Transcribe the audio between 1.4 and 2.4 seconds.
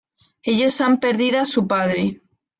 a su padre.